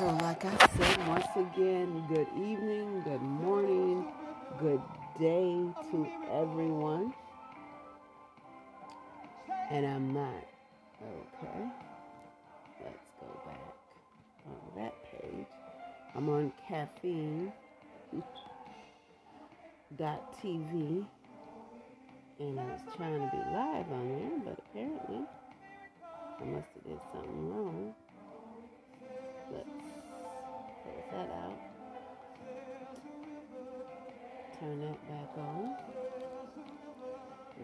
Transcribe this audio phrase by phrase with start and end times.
[0.00, 4.06] So, like I said, once again, good evening, good morning,
[4.58, 4.80] good
[5.18, 7.12] day to everyone.
[9.70, 10.42] And I'm not.
[11.02, 11.68] Okay.
[12.82, 13.74] Let's go back
[14.46, 15.46] on that page.
[16.14, 17.52] I'm on caffeine
[19.98, 21.04] dot TV
[22.38, 25.26] and I was trying to be live on there, but apparently
[26.40, 27.94] I must have did something wrong.
[29.52, 29.79] Let's
[31.12, 31.58] that out.
[34.58, 35.76] Turn that back on.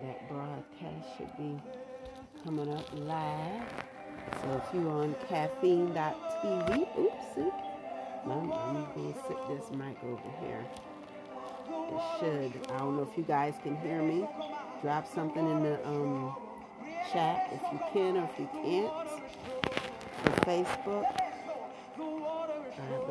[0.02, 1.60] That broadcast should be
[2.45, 3.62] coming up live.
[4.42, 7.52] So if you're on caffeine.tv, oopsie,
[8.24, 8.48] I'm
[8.95, 10.65] going to sit this mic over here.
[11.68, 12.70] It should.
[12.73, 14.26] I don't know if you guys can hear me.
[14.82, 16.34] Drop something in the um,
[17.12, 19.10] chat if you can or if you can't.
[20.23, 21.04] For Facebook,
[21.98, 23.06] I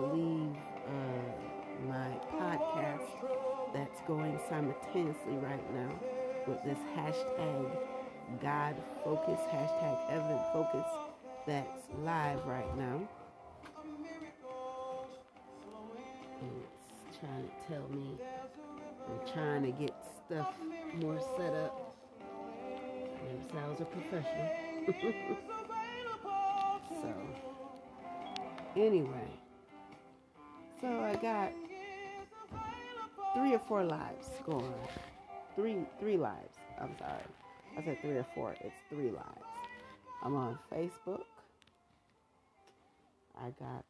[4.49, 5.91] simultaneously right now
[6.48, 7.71] with this hashtag
[8.41, 10.87] God Focus, hashtag Heaven Focus
[11.48, 13.07] that's live right now.
[16.41, 18.18] And it's trying to tell me
[19.07, 19.93] I'm trying to get
[20.26, 20.54] stuff
[20.96, 21.96] more set up.
[23.27, 24.49] Never sounds a professional.
[27.02, 27.13] so,
[28.76, 29.30] anyway,
[30.82, 31.52] so I got
[33.35, 34.73] three or four lives going.
[35.55, 36.55] Three, three lives.
[36.79, 37.21] I'm sorry.
[37.77, 38.55] I said three or four.
[38.61, 39.45] It's three lives.
[40.23, 41.23] I'm on Facebook.
[43.37, 43.83] I got,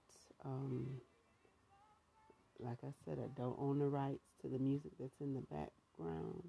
[0.44, 0.88] um,
[2.60, 6.44] like I said, I don't own the rights to the music that's in the background.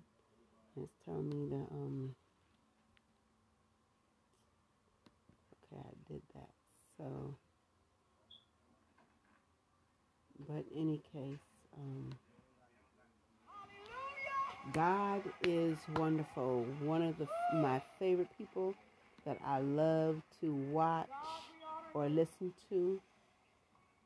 [0.81, 2.15] It's telling me to, um,
[5.73, 6.51] okay, I did that.
[6.97, 7.37] So,
[10.49, 11.39] but in any case,
[11.77, 12.11] um,
[14.73, 16.67] God is wonderful.
[16.81, 18.75] One of the my favorite people
[19.25, 21.09] that I love to watch
[21.95, 23.01] or listen to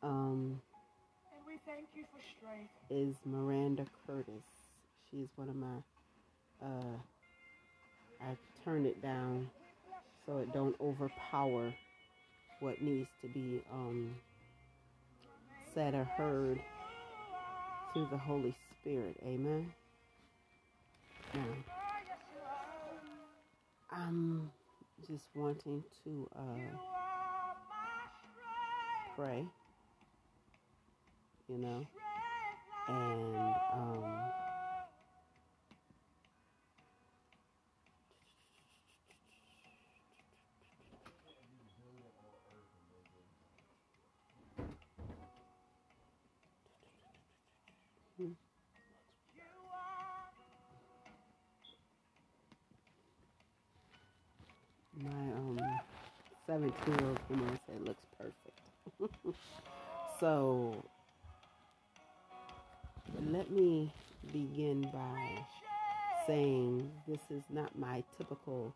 [0.03, 0.61] um,
[2.91, 4.45] is Maranda Curtis.
[5.11, 5.67] She's one of my.
[6.63, 6.97] Uh,
[8.21, 9.49] I turn it down
[10.27, 11.73] so it don't overpower
[12.61, 14.15] what needs to be um,
[15.75, 16.61] said or heard
[17.95, 19.17] through the Holy Spirit.
[19.25, 19.73] Amen.
[23.91, 24.53] I'm
[25.07, 26.77] just wanting to uh,
[29.15, 29.47] pray,
[31.49, 31.87] you know,
[32.89, 34.33] and um,
[56.51, 59.15] 17 year old on said looks perfect.
[60.21, 60.75] so
[63.31, 63.93] let me
[64.33, 65.45] begin by
[66.27, 68.75] saying this is not my typical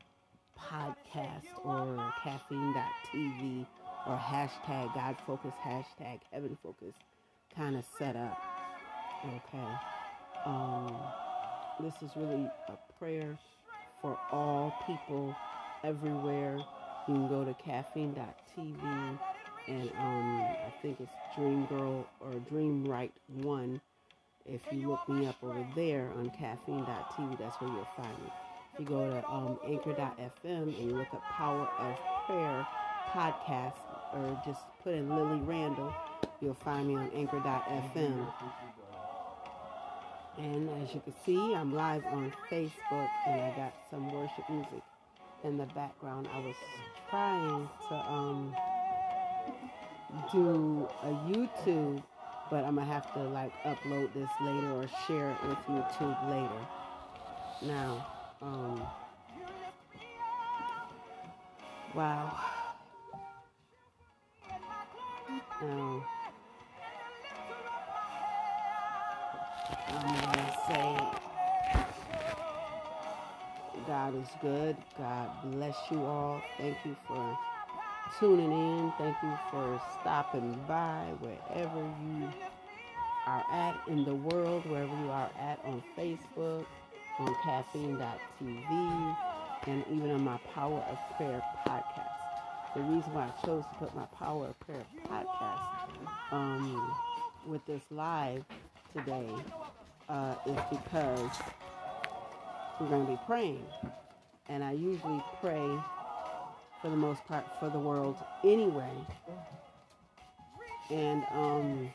[0.56, 3.66] podcast or caffeine.tv
[4.06, 6.94] or hashtag God focus, hashtag heaven focus
[7.56, 8.41] kind of setup.
[9.26, 9.72] Okay.
[10.46, 10.96] Um,
[11.80, 13.36] this is really a prayer
[14.00, 15.34] for all people
[15.82, 16.58] everywhere.
[17.06, 19.19] You can go to caffeine.tv
[19.69, 23.81] and um, I think it's Dream Girl or Dream Right One.
[24.47, 28.31] If you look me up over there on caffeine.tv, that's where you'll find me.
[28.75, 32.66] If you go to um, anchor.fm and you look up Power of Prayer
[33.15, 33.72] podcast
[34.12, 35.92] or just put in Lily Randall,
[36.41, 38.26] you'll find me on anchor.fm.
[40.38, 44.82] And as you can see, I'm live on Facebook and I got some worship music
[45.44, 46.27] in the background.
[46.34, 46.56] I was
[47.10, 48.56] trying to um,
[50.32, 52.03] do a YouTube,
[52.51, 56.66] but I'm gonna have to like upload this later or share it with YouTube later.
[57.63, 58.07] Now,
[58.42, 58.83] um,
[61.95, 62.41] wow.
[65.63, 66.04] Now,
[69.89, 71.23] I'm gonna say
[73.86, 74.77] God is good.
[74.98, 76.42] God bless you all.
[76.59, 77.39] Thank you for
[78.19, 78.92] tuning in.
[78.98, 82.33] Thank you for stopping by wherever you
[83.27, 86.65] are at in the world, wherever you are at on Facebook,
[87.19, 89.16] on caffeine.tv,
[89.66, 92.75] and even on my Power of Prayer podcast.
[92.75, 96.95] the reason why I chose to put my Power of Prayer podcast um,
[97.47, 98.45] with this live
[98.95, 99.28] today
[100.09, 101.30] uh, is because
[102.80, 103.65] we're going to be praying.
[104.48, 105.78] And I usually pray,
[106.82, 108.92] for the most part, for the world anyway.
[110.91, 111.94] And um,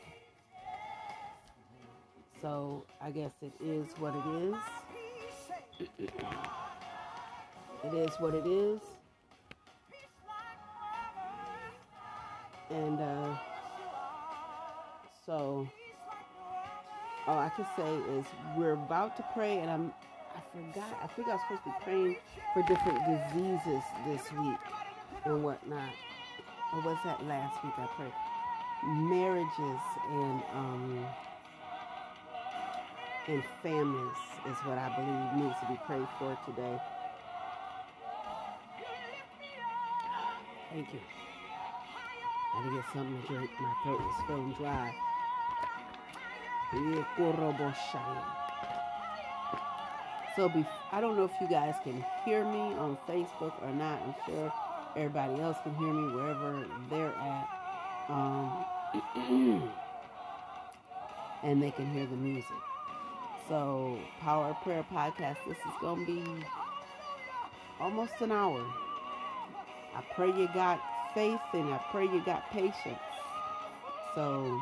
[2.42, 4.54] so I guess it is what it is.
[7.84, 8.80] it is what it is.
[12.70, 13.36] And uh,
[15.26, 15.68] so
[17.26, 18.24] all I can say is
[18.56, 19.92] we're about to pray, and I'm
[20.52, 20.98] forgot.
[21.02, 22.16] I think I was supposed to be praying
[22.54, 24.58] for different diseases this week
[25.24, 25.92] and whatnot.
[26.72, 28.12] Or was that last week I prayed?
[28.84, 29.80] Marriages
[30.10, 31.06] and um
[33.28, 34.16] and families
[34.48, 36.80] is what I believe needs to be prayed for today.
[40.72, 41.00] Thank you.
[42.54, 43.50] I had to get something to drink.
[43.60, 44.94] My throat is feeling dry.
[50.36, 54.00] So be, I don't know if you guys can hear me on Facebook or not.
[54.02, 54.52] I'm sure
[54.96, 57.48] everybody else can hear me wherever they're at.
[58.08, 58.64] Um,
[61.42, 62.56] and they can hear the music.
[63.48, 66.44] So, Power Prayer Podcast, this is going to be
[67.80, 68.64] almost an hour.
[69.96, 70.80] I pray you got
[71.14, 73.00] faith and I pray you got patience.
[74.14, 74.60] So,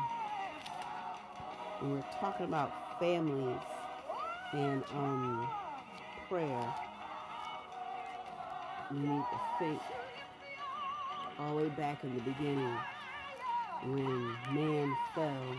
[1.83, 3.61] we're talking about families
[4.53, 5.47] and um,
[6.29, 6.63] prayer,
[8.91, 9.81] you need to think
[11.39, 12.77] all the way back in the beginning
[13.83, 15.55] when man fell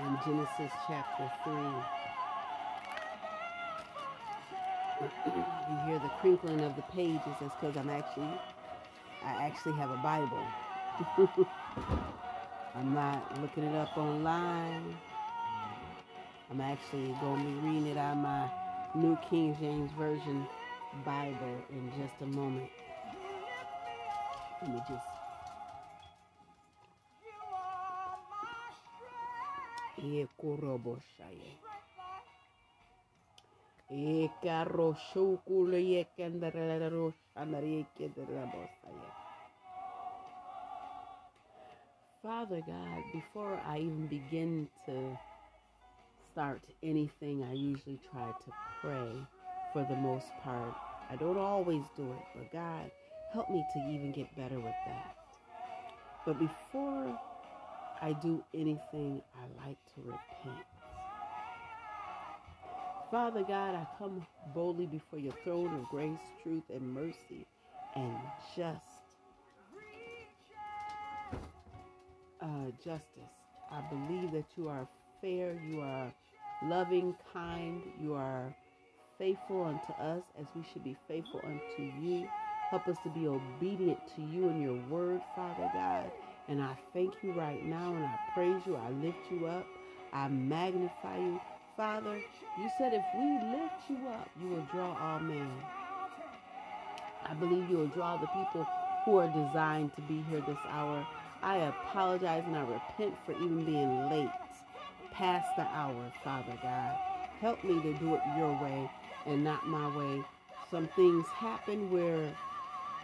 [0.00, 1.52] in Genesis chapter 3.
[5.26, 5.44] you
[5.86, 7.36] hear the crinkling of the pages.
[7.40, 8.30] That's because I'm actually,
[9.24, 10.46] I actually have a Bible.
[12.76, 14.96] I'm not looking it up online.
[16.54, 18.46] I'm actually going to be reading it out my
[18.94, 20.46] New King James Version
[21.04, 22.70] Bible in just a moment.
[24.62, 25.02] Let me just.
[42.22, 45.18] Father God, before I even begin to
[46.34, 48.52] start anything, I usually try to
[48.82, 49.12] pray
[49.72, 50.74] for the most part.
[51.08, 52.90] I don't always do it, but God,
[53.32, 55.12] help me to even get better with that.
[56.24, 57.12] But before
[58.02, 60.64] I do anything, I like to repent.
[63.12, 67.46] Father God, I come boldly before your throne of grace, truth, and mercy,
[67.94, 68.18] and
[68.56, 68.82] just
[72.42, 73.34] uh, justice.
[73.70, 74.88] I believe that you are
[75.24, 76.12] fair, you are
[76.62, 78.52] loving, kind, you are
[79.18, 82.28] faithful unto us as we should be faithful unto you.
[82.70, 86.10] Help us to be obedient to you and your word, Father God.
[86.48, 88.76] And I thank you right now and I praise you.
[88.76, 89.66] I lift you up.
[90.12, 91.40] I magnify you.
[91.74, 92.20] Father,
[92.58, 95.50] you said if we lift you up, you will draw all men.
[97.24, 98.66] I believe you will draw the people
[99.06, 101.06] who are designed to be here this hour.
[101.42, 104.32] I apologize and I repent for even being late
[105.14, 106.98] past the hour, Father God.
[107.40, 108.88] Help me to do it your way
[109.26, 110.22] and not my way.
[110.70, 112.36] Some things happen where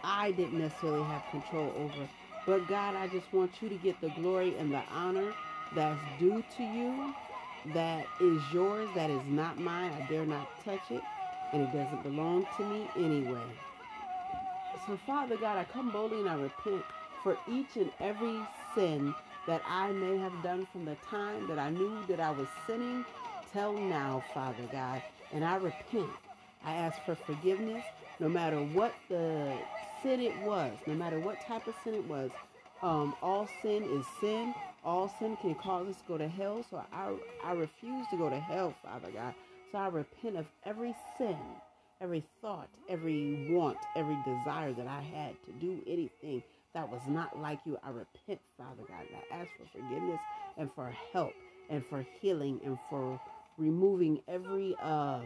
[0.03, 2.09] I didn't necessarily have control over.
[2.45, 5.33] But God, I just want you to get the glory and the honor
[5.75, 7.13] that's due to you,
[7.73, 9.91] that is yours, that is not mine.
[9.93, 11.03] I dare not touch it,
[11.53, 13.39] and it doesn't belong to me anyway.
[14.87, 16.83] So, Father God, I come boldly and I repent
[17.23, 18.39] for each and every
[18.75, 19.13] sin
[19.51, 23.05] that I may have done from the time that I knew that I was sinning
[23.53, 25.03] till now, Father God.
[25.33, 26.13] And I repent.
[26.63, 27.83] I ask for forgiveness
[28.21, 29.65] no matter what the
[30.01, 32.31] sin it was, no matter what type of sin it was.
[32.81, 34.55] Um, all sin is sin.
[34.85, 36.65] All sin can cause us to go to hell.
[36.69, 37.11] So I,
[37.43, 39.35] I refuse to go to hell, Father God.
[39.73, 41.39] So I repent of every sin,
[42.01, 46.41] every thought, every want, every desire that I had to do anything
[46.73, 47.77] that was not like you.
[47.83, 50.19] I repent, Father God, and I ask for forgiveness
[50.57, 51.35] and for help
[51.69, 53.19] and for healing and for
[53.57, 55.21] removing every uh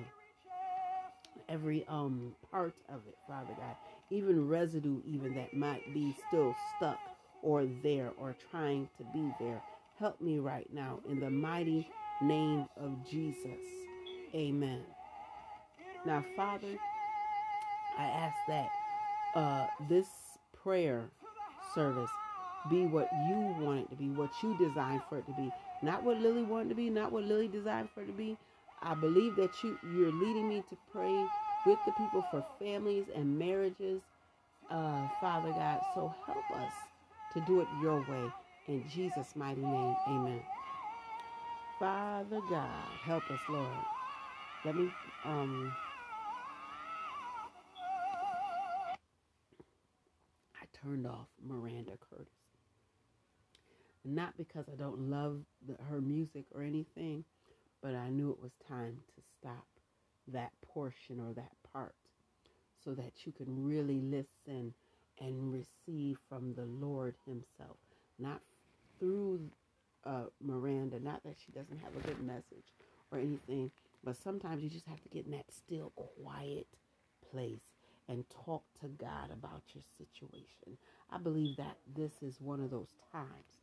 [1.49, 3.75] every um part of it, Father God.
[4.09, 6.99] Even residue even that might be still stuck
[7.43, 9.61] or there or trying to be there.
[9.99, 11.87] Help me right now in the mighty
[12.21, 13.61] name of Jesus.
[14.33, 14.81] Amen.
[16.05, 16.77] Now, Father,
[17.97, 18.69] I ask that
[19.35, 20.07] uh, this
[20.63, 21.05] prayer
[21.75, 22.13] service
[22.69, 25.53] be what you want it to be, what you designed for it to be.
[25.83, 28.37] Not what Lily wanted to be, not what Lily designed for it to be.
[28.83, 31.29] I believe that you you're leading me to pray
[31.65, 34.03] with the people for families and marriages,
[34.71, 35.81] uh, Father God.
[35.95, 36.73] So help us
[37.33, 38.31] to do it your way.
[38.67, 40.43] In Jesus' mighty name, amen.
[41.79, 43.85] Father God, help us, Lord.
[44.65, 44.91] Let me
[45.25, 45.75] um
[50.85, 52.27] turned off Maranda Curtis.
[54.03, 57.23] Not because I don't love the, her music or anything,
[57.81, 59.65] but I knew it was time to stop
[60.27, 61.95] that portion or that part
[62.83, 64.73] so that you can really listen
[65.19, 67.77] and receive from the Lord Himself,
[68.19, 68.41] not
[68.99, 69.39] through
[70.05, 70.99] uh, Maranda.
[70.99, 72.73] Not that she doesn't have a good message
[73.11, 73.71] or anything,
[74.03, 76.67] but sometimes you just have to get in that still, quiet
[77.31, 77.74] place
[78.07, 80.77] and talk to God about your situation.
[81.09, 83.59] I believe that this is one of those times.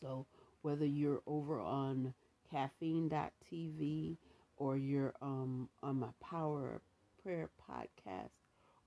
[0.00, 0.26] So,
[0.62, 2.14] whether you're over on
[2.50, 4.16] caffeine.tv
[4.56, 6.80] or you're um, on my Power
[7.22, 8.30] Prayer podcast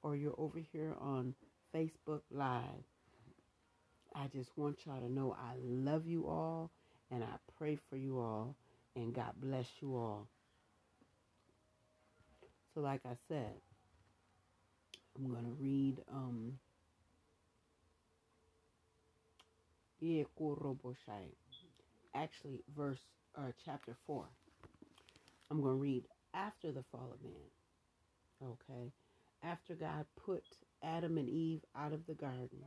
[0.01, 1.35] or you're over here on
[1.73, 2.85] Facebook Live,
[4.15, 6.71] I just want y'all to know I love you all
[7.11, 8.55] and I pray for you all
[8.95, 10.27] and God bless you all.
[12.73, 13.53] So, like I said,
[15.15, 16.53] I'm going to read um,
[22.15, 22.99] actually verse
[23.37, 24.25] uh, chapter 4.
[25.51, 26.03] I'm going to read
[26.33, 28.51] after the fall of man.
[28.51, 28.91] Okay.
[29.43, 30.43] After God put
[30.83, 32.63] Adam and Eve out of the garden,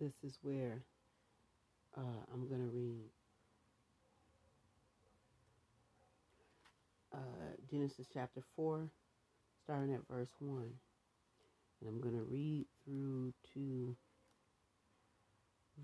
[0.00, 0.82] this is where
[1.96, 3.10] uh, I'm going to read
[7.12, 7.18] uh,
[7.70, 8.88] Genesis chapter 4,
[9.68, 10.62] starting at verse 1.
[11.80, 13.94] And I'm going to read through to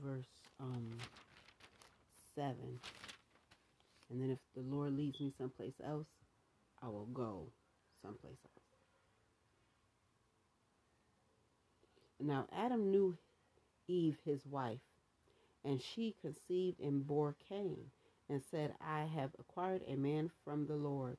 [0.02, 0.24] verse
[0.58, 0.96] um,
[2.34, 2.54] 7.
[4.10, 6.06] And then if the Lord leads me someplace else,
[6.82, 7.48] I will go
[8.02, 8.64] someplace else.
[12.20, 13.18] Now Adam knew
[13.86, 14.78] Eve, his wife,
[15.62, 17.90] and she conceived and bore Cain,
[18.30, 21.18] and said, I have acquired a man from the Lord.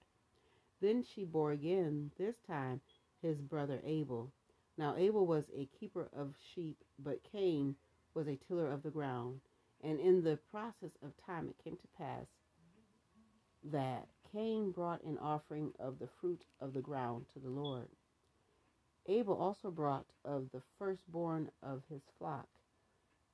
[0.86, 2.80] Then she bore again, this time
[3.20, 4.32] his brother Abel.
[4.78, 7.76] Now Abel was a keeper of sheep, but Cain
[8.14, 9.42] was a tiller of the ground.
[9.84, 12.28] And in the process of time it came to pass
[13.64, 17.90] that Cain brought an offering of the fruit of the ground to the Lord.
[19.08, 22.48] Abel also brought of the firstborn of his flock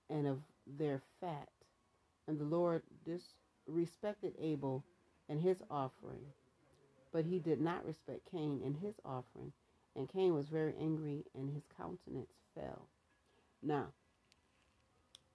[0.09, 1.49] and of their fat.
[2.29, 4.85] And the Lord disrespected Abel
[5.27, 6.23] and his offering,
[7.11, 9.51] but he did not respect Cain and his offering.
[9.95, 12.87] And Cain was very angry, and his countenance fell.
[13.61, 13.87] Now,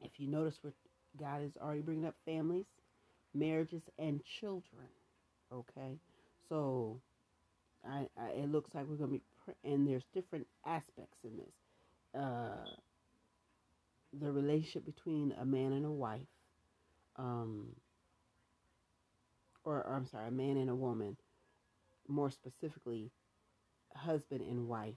[0.01, 0.73] if you notice what
[1.19, 2.67] God is already bringing up families,
[3.35, 4.89] marriages, and children.
[5.53, 5.99] Okay,
[6.49, 7.01] so
[7.89, 9.23] I, I it looks like we're gonna be,
[9.65, 12.21] and there's different aspects in this.
[12.21, 12.69] Uh,
[14.21, 16.21] the relationship between a man and a wife,
[17.17, 17.67] um,
[19.65, 21.17] or, or I'm sorry, a man and a woman,
[22.09, 23.11] more specifically,
[23.95, 24.95] husband and wife,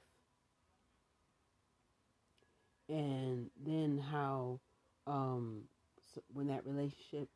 [2.90, 4.60] and then how
[5.08, 5.64] um,
[6.14, 7.30] so when that relationship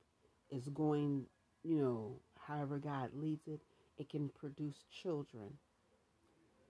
[0.50, 1.26] is going,
[1.64, 3.62] you know, however God leads it,
[3.98, 5.58] it can produce children.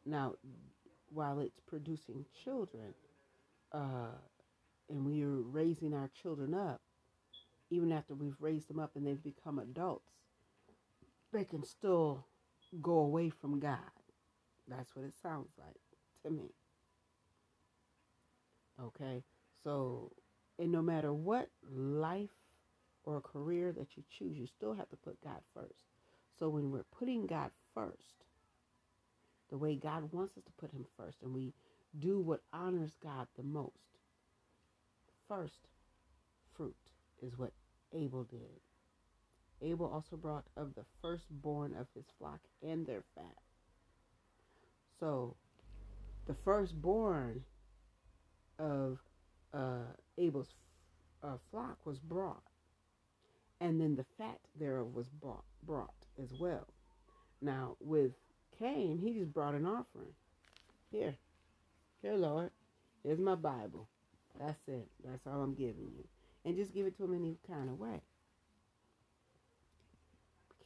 [0.06, 0.36] Now,
[1.10, 2.94] while it's producing children,
[3.72, 4.12] uh,
[4.90, 6.82] and we are raising our children up,
[7.70, 10.12] even after we've raised them up and they've become adults,
[11.32, 12.26] they can still
[12.82, 13.78] go away from God.
[14.68, 15.76] That's what it sounds like
[16.24, 16.50] to me.
[18.82, 19.24] Okay,
[19.64, 20.12] so
[20.60, 22.30] and no matter what life
[23.04, 25.74] or career that you choose, you still have to put God first.
[26.40, 28.26] So when we're putting God first,
[29.50, 31.54] the way God wants us to put Him first, and we
[32.00, 33.72] do what honors God the most,
[35.28, 35.60] first
[36.56, 36.76] fruit
[37.22, 37.52] is what
[37.94, 38.40] Abel did.
[39.64, 43.38] Abel also brought of the firstborn of his flock and their fat.
[45.00, 45.36] So
[46.28, 47.44] the firstborn
[48.60, 49.00] of
[49.54, 49.86] uh,
[50.18, 50.54] Abel's
[51.24, 52.44] uh, flock was brought,
[53.62, 56.68] and then the fat thereof was brought, brought as well.
[57.42, 58.12] Now with
[58.60, 60.14] Cain, he just brought an offering.
[60.92, 61.16] Here,
[62.02, 62.52] here, Lord,
[63.04, 63.88] here's my Bible.
[64.40, 64.88] That's it.
[65.04, 66.06] That's all I'm giving you,
[66.46, 68.02] and just give it to him any kind of way.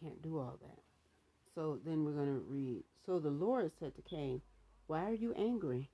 [0.02, 0.80] Can't do all that.
[1.56, 2.84] So then we're going to read.
[3.06, 4.42] So the Lord said to Cain,
[4.88, 5.90] Why are you angry?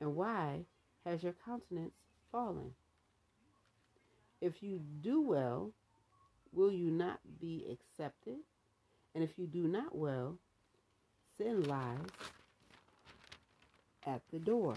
[0.00, 0.66] And why
[1.06, 1.94] has your countenance
[2.30, 2.72] fallen?
[4.40, 5.70] If you do well,
[6.52, 8.38] will you not be accepted?
[9.14, 10.38] And if you do not well,
[11.38, 11.98] sin lies
[14.06, 14.76] at the door.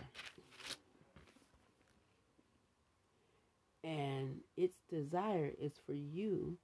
[3.84, 6.58] And its desire is for you,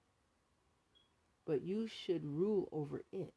[1.51, 3.33] but you should rule over it.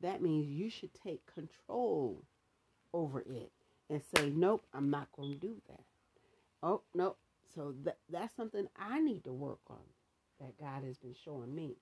[0.00, 2.22] That means you should take control
[2.94, 3.50] over it
[3.90, 5.80] and say, nope, I'm not going to do that.
[6.62, 7.18] Oh, nope.
[7.52, 9.82] So that, that's something I need to work on
[10.38, 11.74] that God has been showing me.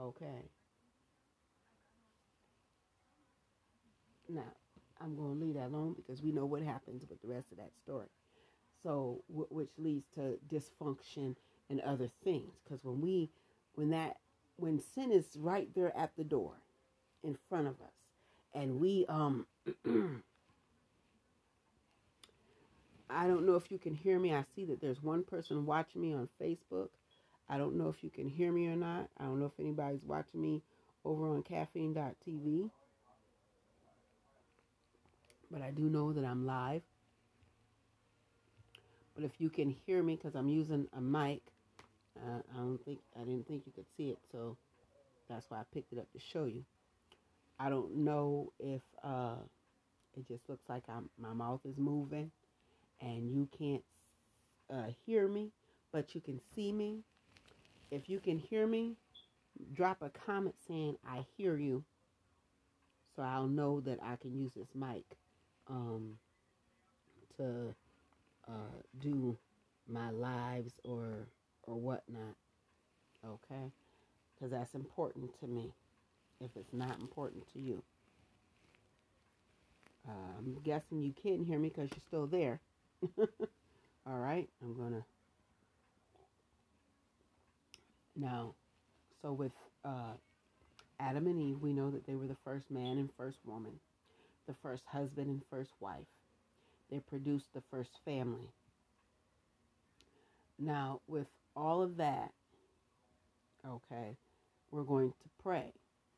[0.00, 0.50] Okay.
[4.28, 4.42] Now,
[5.00, 7.58] I'm going to leave that alone because we know what happens with the rest of
[7.58, 8.08] that story.
[8.82, 11.36] So, which leads to dysfunction
[11.70, 12.50] and other things.
[12.64, 13.30] Because when we,
[13.74, 14.16] when that,
[14.56, 16.52] when sin is right there at the door,
[17.22, 17.92] in front of us,
[18.54, 19.46] and we, um,
[23.10, 24.34] I don't know if you can hear me.
[24.34, 26.88] I see that there's one person watching me on Facebook.
[27.48, 29.08] I don't know if you can hear me or not.
[29.18, 30.62] I don't know if anybody's watching me
[31.04, 32.70] over on caffeine.tv.
[35.50, 36.82] But I do know that I'm live.
[39.14, 41.42] But if you can hear me, because I'm using a mic,
[42.16, 44.56] uh, I don't think I didn't think you could see it, so
[45.28, 46.64] that's why I picked it up to show you.
[47.58, 49.36] I don't know if uh,
[50.16, 52.30] it just looks like I'm, my mouth is moving,
[53.00, 53.82] and you can't
[54.72, 55.50] uh, hear me,
[55.92, 57.00] but you can see me.
[57.90, 58.96] If you can hear me,
[59.72, 61.84] drop a comment saying I hear you,
[63.14, 65.04] so I'll know that I can use this mic
[65.68, 66.18] um,
[67.36, 67.74] to
[68.48, 69.36] uh, do
[69.88, 71.28] my lives or
[71.66, 72.36] or whatnot.
[73.26, 73.72] Okay,
[74.34, 75.72] because that's important to me.
[76.40, 77.82] If it's not important to you,
[80.08, 82.60] uh, I'm guessing you can't hear me because you're still there.
[84.06, 85.04] All right, I'm gonna
[88.16, 88.54] now.
[89.22, 89.52] So with
[89.84, 90.14] uh,
[91.00, 93.80] Adam and Eve, we know that they were the first man and first woman,
[94.46, 96.06] the first husband and first wife.
[96.90, 98.50] They produced the first family.
[100.58, 102.32] Now, with all of that,
[103.66, 104.16] okay,
[104.70, 105.72] we're going to pray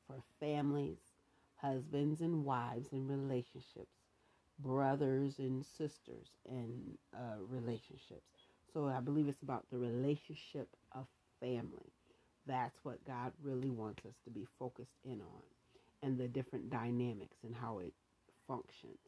[0.07, 0.99] for families,
[1.57, 3.93] husbands and wives and relationships,
[4.59, 8.23] brothers and sisters and uh, relationships.
[8.73, 11.07] So I believe it's about the relationship of
[11.41, 11.93] family.
[12.47, 15.43] That's what God really wants us to be focused in on
[16.03, 17.93] and the different dynamics and how it
[18.47, 18.99] functions.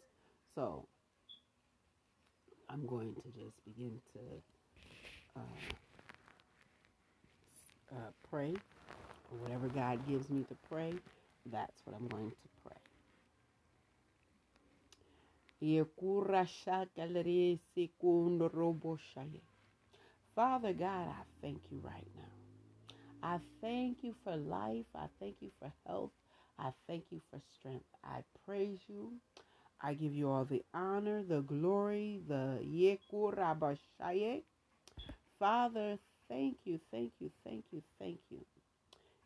[0.55, 0.87] So
[2.69, 4.21] I'm going to just begin to
[5.37, 5.41] uh,
[7.92, 8.55] uh, pray.
[9.40, 10.94] Whatever God gives me to pray,
[11.46, 12.77] that's what I'm going to pray.
[20.35, 22.22] Father God, I thank you right now.
[23.22, 24.87] I thank you for life.
[24.94, 26.12] I thank you for health.
[26.59, 27.87] I thank you for strength.
[28.05, 29.12] I praise you.
[29.83, 34.42] I give you all the honor, the glory, the yekurabashaye.
[35.38, 35.98] Father,
[36.29, 38.45] thank you, thank you, thank you, thank you.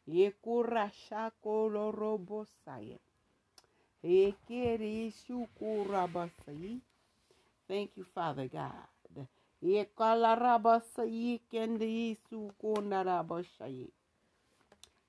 [0.09, 2.99] Yekurashakolorobosaye.
[7.69, 8.89] Thank you, Father God.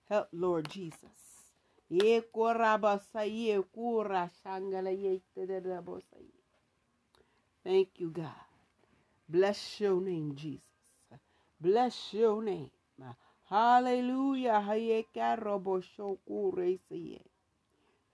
[0.09, 1.51] Help, Lord Jesus.
[7.63, 8.45] Thank you, God.
[9.29, 10.72] Bless your name, Jesus.
[11.63, 12.71] Bless your name.
[13.49, 14.61] Hallelujah.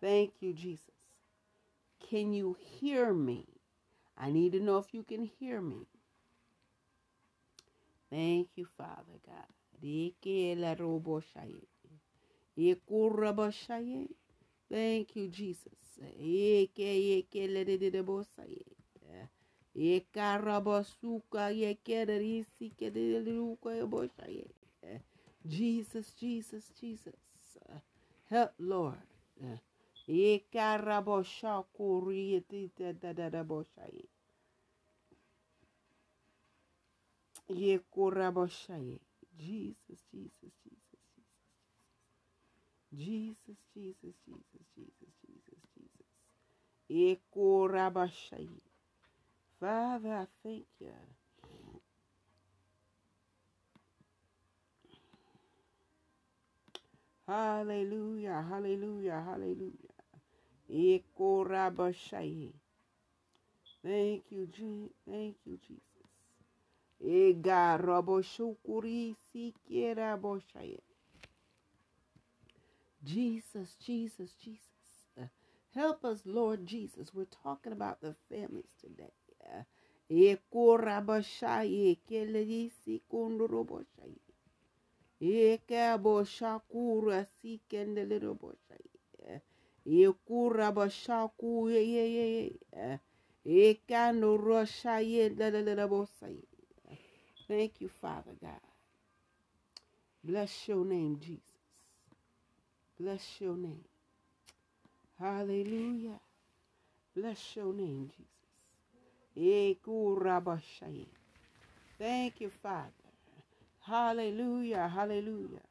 [0.01, 0.91] Thank you, Jesus.
[2.09, 3.45] Can you hear me?
[4.17, 5.87] I need to know if you can hear me.
[8.11, 9.45] Thank you, Father God.
[14.69, 15.73] Thank you, Jesus.
[25.47, 27.15] Jesus, Jesus, Jesus.
[28.29, 28.99] Help, Lord.
[39.39, 41.03] Jesus, Jesus, Jesus.
[42.93, 46.07] Jesus, Jesus, Jesus, Jesus, Jesus, Jesus.
[46.89, 48.49] Ekorabashai.
[49.59, 50.91] Father, I thank you.
[57.27, 59.71] Hallelujah, hallelujah, hallelujah.
[63.83, 65.83] Thank you, Je- thank you, Jesus.
[73.05, 75.29] Jesus, Jesus, Jesus.
[75.75, 77.13] Help us, Lord Jesus.
[77.13, 79.13] We're talking about the families today.
[79.49, 79.63] Uh,
[80.09, 84.21] Eko rabashaye kelerisi kondoroboshaye.
[85.21, 89.41] Eka boshakura sikendeliroboshaye.
[89.85, 92.99] Eko rabashaku ye ye ye ye.
[93.45, 96.43] Eka no roshaye lelelebosaye.
[97.47, 98.61] Thank you, Father God.
[100.23, 101.41] Bless your name, Jesus.
[102.99, 103.85] Bless your name.
[105.19, 106.19] Hallelujah.
[107.15, 108.38] Bless your name, Jesus.
[111.97, 112.91] Thank you, Father.
[113.81, 114.87] Hallelujah.
[114.87, 115.61] Hallelujah.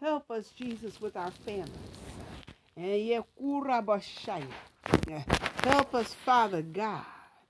[0.00, 1.68] Help us, Jesus, with our families.
[2.76, 4.44] Eh, and yekurabashai.
[5.08, 5.22] Eh,
[5.64, 7.04] help us, Father God,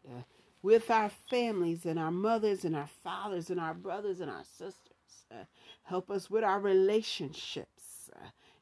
[0.08, 0.22] uh,
[0.62, 5.26] with our families and our mothers and our fathers and our brothers and our sisters.
[5.84, 7.69] Help us with our relationships.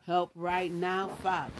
[0.06, 1.52] Help right now, Father.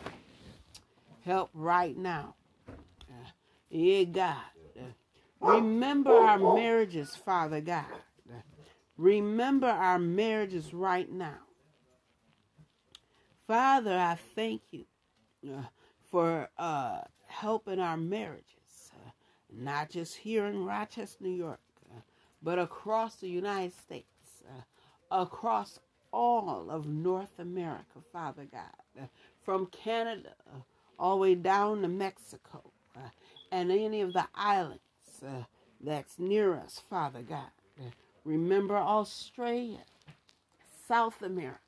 [1.25, 2.35] Help right now.
[2.69, 3.31] Uh,
[3.71, 4.37] yeah, God.
[4.79, 4.83] Uh,
[5.41, 7.87] remember our marriages, Father God.
[8.31, 8.41] Uh,
[8.97, 11.39] remember our marriages right now.
[13.47, 14.85] Father, I thank you
[15.47, 15.63] uh,
[16.11, 19.11] for uh, helping our marriages, uh,
[19.51, 21.61] not just here in Rochester, New York,
[22.43, 24.07] but across the United States,
[25.11, 25.79] across
[26.13, 29.07] all of North America, Father God, uh,
[29.43, 30.35] from Canada
[30.99, 33.01] all the way down to Mexico uh,
[33.53, 34.81] and any of the islands
[35.25, 35.45] uh,
[35.81, 37.51] that's near us, Father God.
[38.25, 39.85] Remember Australia,
[40.87, 41.59] South America.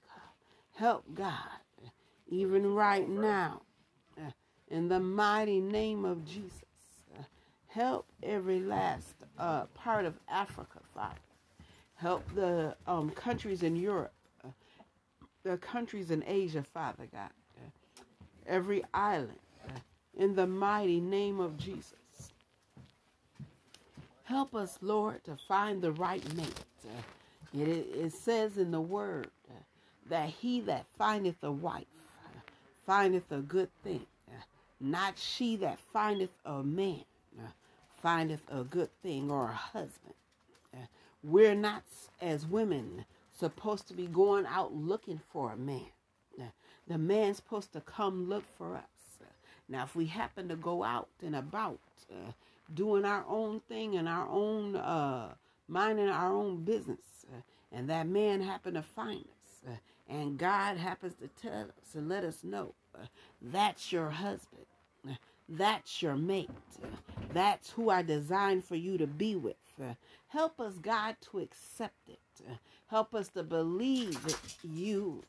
[0.74, 1.61] Help God,
[2.29, 3.62] even right now,
[4.68, 6.64] in the mighty name of Jesus.
[7.68, 11.14] Help every last uh, part of Africa, Father.
[12.01, 14.49] Help the um, countries in Europe, uh,
[15.43, 17.31] the countries in Asia, Father God.
[17.59, 17.69] Uh,
[18.47, 19.79] every island, uh,
[20.17, 21.95] in the mighty name of Jesus.
[24.25, 26.65] Help us, Lord, to find the right mate.
[26.85, 27.03] Uh,
[27.53, 29.55] it, it says in the word uh,
[30.09, 31.85] that he that findeth a wife
[32.25, 32.41] uh,
[32.87, 34.07] findeth a good thing,
[34.81, 37.05] not she that findeth a man
[38.03, 40.15] findeth a good thing or a husband.
[41.22, 41.85] We're not,
[42.20, 43.04] as women,
[43.38, 45.87] supposed to be going out looking for a man.
[46.88, 48.85] The man's supposed to come look for us.
[49.68, 51.78] Now, if we happen to go out and about
[52.11, 52.33] uh,
[52.74, 55.35] doing our own thing and our own, uh,
[55.68, 60.76] minding our own business, uh, and that man happened to find us, uh, and God
[60.76, 63.06] happens to tell us and let us know uh,
[63.40, 64.66] that's your husband,
[65.09, 65.14] uh,
[65.51, 66.51] that's your mate,
[67.33, 69.57] that's who I designed for you to be with.
[70.29, 72.21] Help us, God, to accept it.
[72.87, 74.19] Help us to believe
[74.63, 75.23] you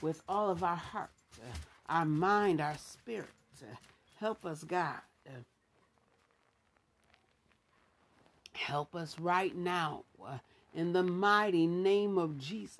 [0.00, 1.10] with all of our heart,
[1.88, 3.28] our mind, our spirit.
[4.18, 5.00] Help us, God.
[8.52, 10.04] Help us right now
[10.74, 12.78] in the mighty name of Jesus.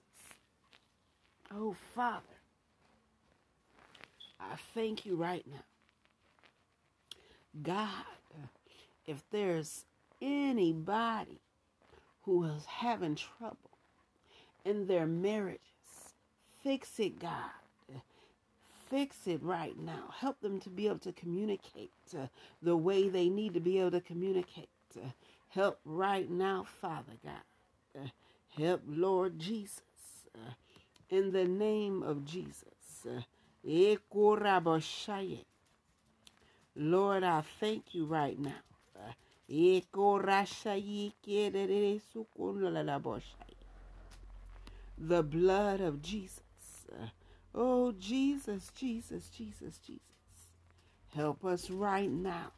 [1.54, 2.22] Oh, Father,
[4.40, 5.64] I thank you right now.
[7.60, 8.04] God,
[9.06, 9.84] if there's
[10.20, 11.40] anybody
[12.22, 13.56] who is having trouble
[14.64, 15.60] in their marriages,
[16.62, 17.50] fix it, God.
[18.88, 20.12] Fix it right now.
[20.14, 22.26] Help them to be able to communicate uh,
[22.62, 24.68] the way they need to be able to communicate.
[24.94, 25.08] Uh,
[25.48, 27.98] help right now, Father God.
[27.98, 28.08] Uh,
[28.62, 29.80] help, Lord Jesus.
[31.08, 33.06] In the name of Jesus.
[33.06, 33.22] Uh,
[36.74, 38.62] Lord, I thank you right now.
[44.96, 46.40] The blood of Jesus.
[47.54, 50.00] Oh, Jesus, Jesus, Jesus, Jesus.
[51.14, 52.52] Help us right now.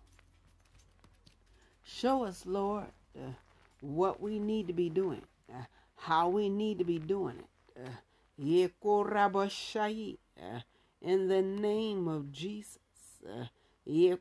[1.82, 3.32] Show us, Lord, uh,
[3.80, 5.22] what we need to be doing,
[5.52, 5.64] uh,
[5.96, 7.46] how we need to be doing it.
[7.76, 7.90] Uh,
[11.00, 12.78] in the name of Jesus.
[13.86, 14.16] Uh,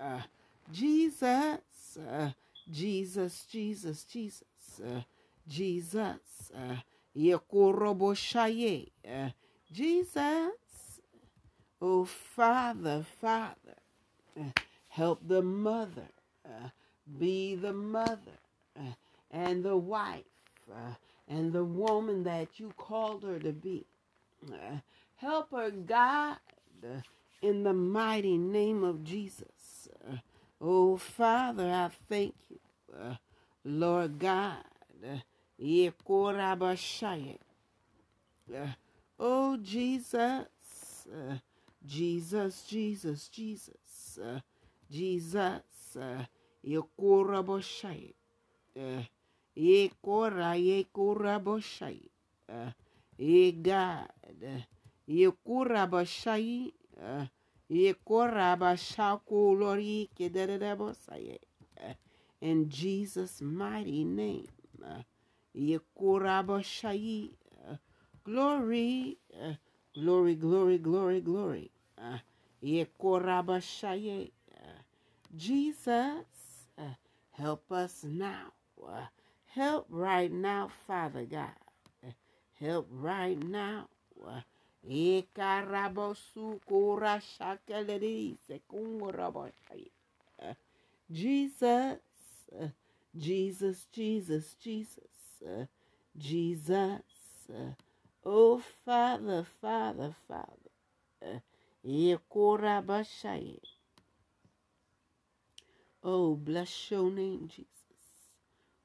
[0.00, 0.20] uh,
[0.72, 2.30] Jesus, uh,
[2.70, 4.44] Jesus, Jesus, Jesus,
[4.84, 5.02] uh,
[5.48, 6.76] Jesus, uh,
[9.72, 10.52] Jesus,
[11.80, 13.54] oh Father, Father,
[14.88, 16.08] help the mother,
[17.18, 18.38] be the mother,
[19.30, 20.24] and the wife,
[21.28, 23.86] and the woman that you called her to be.
[25.16, 26.38] Help her, God,
[27.42, 29.88] in the mighty name of Jesus.
[30.08, 30.16] Uh,
[30.60, 32.58] oh, Father, I thank you,
[32.98, 33.14] uh,
[33.64, 34.64] Lord God.
[38.54, 38.66] Uh,
[39.18, 41.06] oh, Jesus,
[41.86, 44.18] Jesus, Jesus, Jesus,
[44.90, 45.96] Jesus,
[46.66, 48.14] Yekora Boshai.
[49.56, 52.08] Yekora, Yekora Boshai.
[53.18, 54.08] Ye God.
[55.08, 56.72] Yekura Boshai.
[62.40, 64.46] In Jesus' mighty name.
[68.24, 69.18] Glory,
[69.94, 71.70] glory, glory, glory, glory.
[75.36, 76.26] Jesus,
[77.32, 78.52] help us now.
[79.46, 81.50] Help right now, Father God.
[82.60, 83.88] Help right now.
[91.12, 91.98] Jesus,
[93.16, 95.68] Jesus, Jesus, Jesus,
[96.18, 97.02] Jesus.
[98.24, 101.42] Oh, Father, Father, Father.
[106.04, 107.66] Oh, bless your name, Jesus.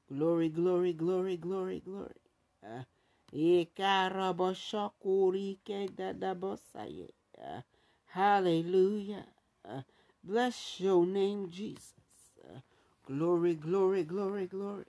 [0.08, 2.20] Glory, glory, glory, glory, glory.
[8.06, 9.26] Hallelujah.
[10.24, 11.94] Bless your name, Jesus.
[13.06, 14.84] Glory, glory, glory, glory.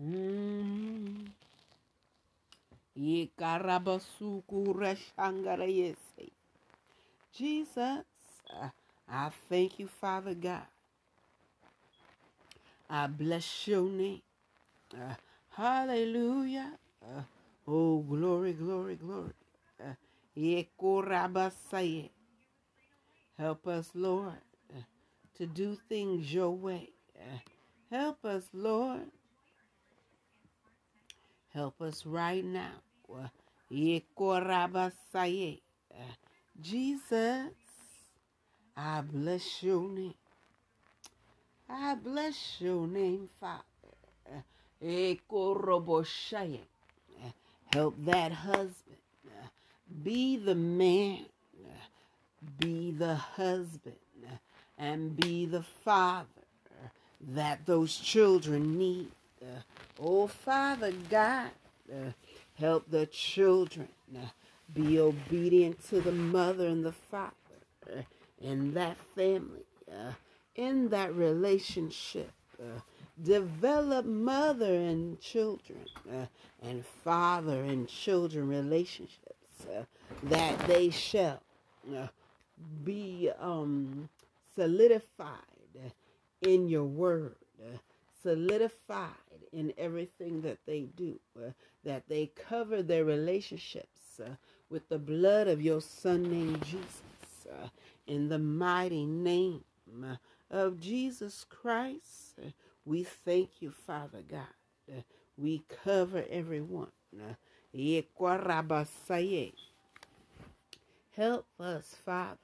[0.00, 1.28] Mm.
[7.34, 8.04] Jesus,
[9.08, 10.66] I thank you, Father God.
[12.90, 14.22] I bless your name.
[14.92, 15.14] Uh,
[15.50, 16.72] hallelujah.
[17.02, 17.22] Uh,
[17.68, 19.32] oh, glory, glory, glory.
[19.80, 19.94] Uh,
[23.38, 24.34] help us, Lord,
[24.76, 24.82] uh,
[25.38, 26.90] to do things your way.
[27.16, 27.38] Uh,
[27.90, 29.12] help us, Lord.
[31.54, 32.82] Help us right now.
[35.92, 36.14] Uh,
[36.60, 37.50] Jesus,
[38.76, 40.14] I bless your name.
[41.72, 43.62] I bless your name, Father.
[44.82, 45.14] Eh,
[47.72, 48.96] help that husband.
[49.26, 49.46] Eh,
[50.02, 51.26] be the man.
[51.64, 51.86] Eh,
[52.58, 53.94] be the husband.
[54.78, 56.26] And be the father
[57.20, 59.12] that those children need.
[60.00, 61.50] Oh, Father God,
[62.54, 63.88] help the children
[64.74, 68.06] be obedient to the mother and the father
[68.40, 69.66] in that family
[70.56, 72.30] in that relationship.
[72.60, 72.80] Uh,
[73.22, 76.26] develop mother and children uh,
[76.62, 79.82] and father and children relationships uh,
[80.24, 81.40] that they shall
[81.94, 82.06] uh,
[82.84, 84.08] be um,
[84.54, 85.36] solidified
[86.42, 87.76] in your word, uh,
[88.22, 89.10] solidified
[89.52, 91.50] in everything that they do, uh,
[91.84, 93.88] that they cover their relationships
[94.68, 97.02] with the blood of your son named Jesus
[98.06, 99.64] in the mighty name
[100.50, 102.38] of Jesus Christ,
[102.86, 105.04] We thank you, Father God.
[105.38, 106.92] We cover everyone.
[111.16, 112.38] Help us, Father.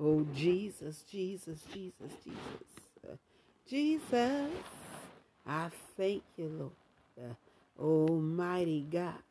[0.00, 3.18] Oh, Jesus, Jesus, Jesus, Jesus.
[3.68, 4.50] Jesus,
[5.46, 6.72] I thank you, Lord.
[7.78, 9.22] Oh, Almighty God.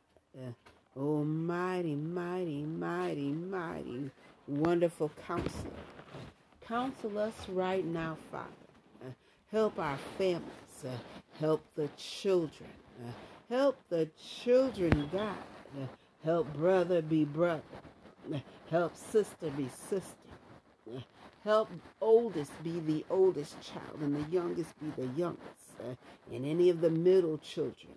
[0.97, 4.11] Almighty, mighty, mighty, mighty, mighty,
[4.45, 5.71] wonderful counselor.
[6.67, 9.15] Counsel us right now, Father.
[9.51, 10.43] help our families.
[11.39, 12.69] help the children.
[13.49, 14.09] help the
[14.43, 15.87] children, God.
[16.25, 17.61] help brother be brother.
[18.69, 20.15] help sister be sister.
[21.45, 21.69] Help
[22.01, 25.47] oldest be the oldest child and the youngest be the youngest.
[26.31, 27.93] And any of the middle children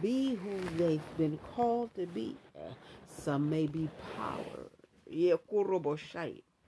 [0.00, 2.36] be who they've been called to be.
[2.56, 2.72] Uh,
[3.06, 4.70] some may be power,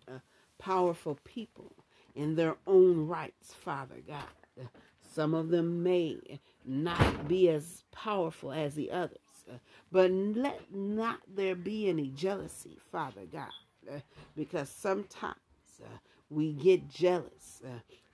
[0.08, 0.18] uh,
[0.58, 1.72] powerful people
[2.14, 4.24] in their own rights, Father God.
[4.60, 4.66] Uh,
[5.14, 6.18] some of them may
[6.64, 9.18] not be as powerful as the others.
[9.50, 9.58] Uh,
[9.92, 13.52] but let not there be any jealousy, Father God,
[13.90, 14.00] uh,
[14.36, 15.36] because sometimes
[15.82, 15.98] uh,
[16.30, 17.62] we get jealous.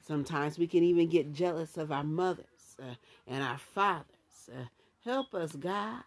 [0.07, 2.77] Sometimes we can even get jealous of our mothers
[3.27, 4.51] and our fathers.
[5.05, 6.03] Help us, God.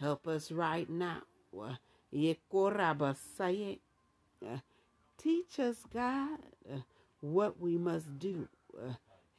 [0.00, 1.22] Help us right now.
[5.18, 6.38] Teach us, God,
[7.20, 8.48] what we must do.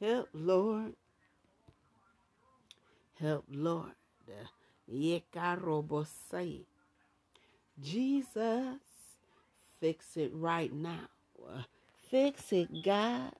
[0.00, 0.94] help, Lord.
[3.20, 3.92] Help, Lord.
[7.80, 8.78] Jesus,
[9.80, 11.08] fix it right now.
[12.10, 13.32] Fix it, God.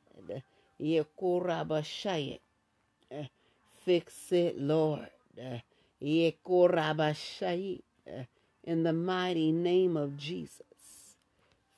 [3.84, 5.08] Fix it, Lord.
[5.38, 5.60] Eh,
[6.02, 7.80] Yekorabashaya.
[8.06, 8.24] Eh,
[8.64, 11.16] in the mighty name of Jesus.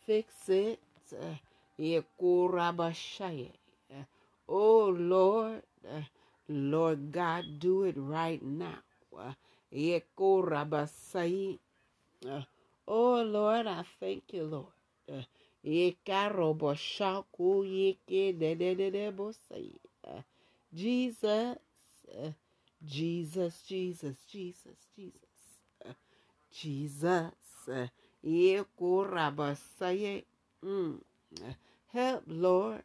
[0.07, 0.81] Fix it.
[1.13, 1.37] Eh,
[1.79, 3.53] Yekorabashaya.
[4.49, 5.63] Oh, Lord.
[6.49, 8.83] Lord God, do it right now.
[9.73, 11.59] Yekorabashaya.
[12.89, 14.73] Oh, Lord, I thank you, Lord.
[20.75, 21.57] Jesus,
[22.87, 25.95] Jesus, Jesus, Jesus, Jesus,
[26.53, 27.33] Jesus.
[30.65, 31.01] Mm.
[31.93, 32.83] Help, Lord.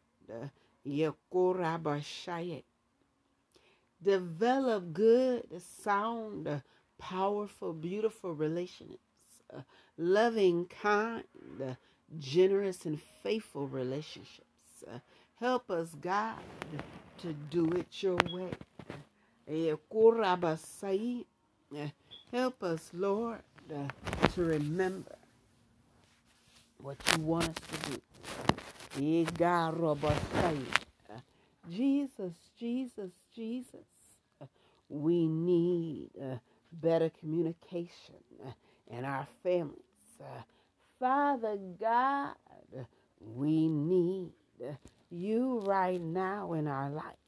[4.04, 6.62] Develop good, sound,
[7.00, 9.00] powerful, beautiful relationships.
[9.98, 11.24] Loving, kind,
[12.20, 14.84] generous and faithful relationships.
[14.88, 15.00] Uh,
[15.40, 16.38] help us, God,
[17.20, 18.52] to do it your way.
[21.72, 21.88] Uh,
[22.32, 23.88] help us, Lord, uh,
[24.34, 25.16] to remember
[26.82, 28.02] what you want us to do.
[28.98, 29.26] Eh,
[31.10, 31.20] uh,
[31.70, 33.86] Jesus, Jesus, Jesus.
[34.42, 34.46] Uh,
[34.90, 36.38] we need uh,
[36.72, 38.16] better communication
[38.90, 39.82] in our families.
[41.00, 42.36] Father God,
[43.20, 44.32] we need
[45.12, 47.25] you right now in our life.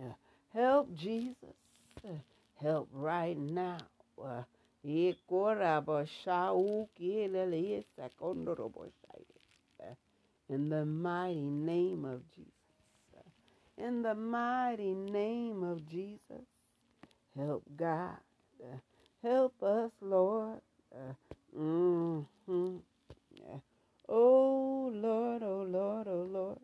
[0.00, 0.12] Uh,
[0.52, 1.56] help Jesus.
[2.04, 2.18] Uh,
[2.60, 3.78] help right now.
[4.20, 4.42] Uh,
[10.48, 12.52] in the mighty name of Jesus.
[13.78, 16.46] In the mighty name of Jesus.
[17.36, 18.18] Help God.
[19.22, 20.60] Help us, Lord.
[20.94, 21.14] Uh,
[21.58, 22.76] mm-hmm.
[24.08, 26.58] Oh, Lord, oh, Lord, oh, Lord.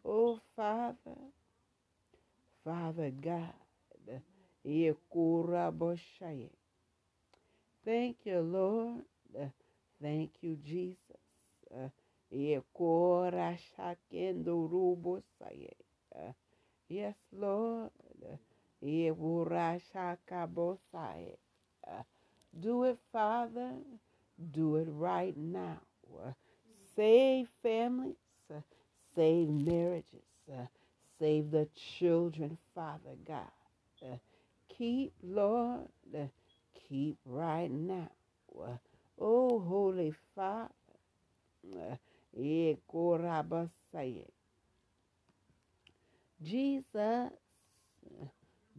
[0.04, 1.18] Oh, Father,
[2.64, 3.54] Father God.
[7.84, 9.04] Thank you, Lord.
[9.39, 9.47] Uh,
[10.03, 10.99] thank you, Jesus.
[11.74, 11.89] Uh,
[16.14, 16.33] uh,
[16.89, 17.91] yes, Lord.
[22.61, 23.70] Do it, Father.
[24.53, 25.81] Do it right now.
[26.97, 28.16] Save families.
[29.14, 30.24] Save marriages.
[31.18, 31.68] Save the
[31.99, 33.51] children, Father God.
[34.76, 35.89] Keep, Lord.
[36.89, 38.09] Keep right now.
[39.20, 40.70] Oh, Holy Father.
[46.42, 47.30] Jesus,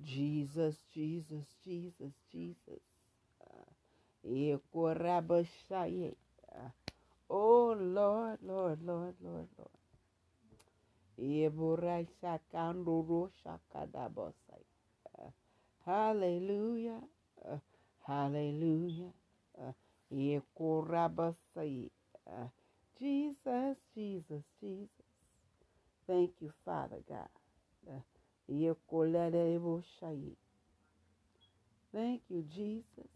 [0.04, 2.82] Jesus, Jesus, Jesus, Jesus.
[7.30, 9.70] Oh Lord, Lord, Lord, Lord, Lord.
[15.86, 17.02] Hallelujah.
[18.08, 19.14] Hallelujah.
[23.00, 24.90] Jesus, Jesus, Jesus.
[26.08, 27.30] Thank you, Father God.
[31.94, 33.10] Thank you, Jesus.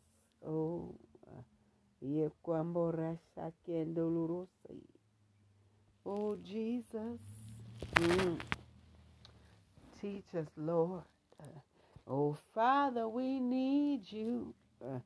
[0.45, 0.95] Oh,
[6.05, 7.19] oh Jesus.
[7.95, 8.39] Mm.
[10.01, 11.03] Teach us, Lord.
[12.07, 14.99] Oh, Father, we need you uh,